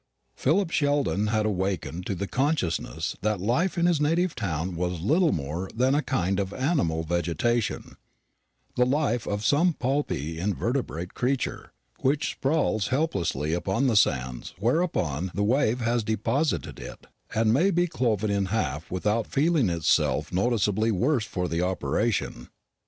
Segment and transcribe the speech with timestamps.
[0.33, 5.31] Philip Sheldon had awakened to the consciousness that life in his native town was little
[5.31, 7.97] more than a kind of animal vegetation
[8.75, 15.43] the life of some pulpy invertebrate creature, which sprawls helplessly upon the sands whereon the
[15.43, 17.05] wave has deposited it,
[17.35, 22.49] and may be cloven in half without feeling itself noticeably worse for the operation.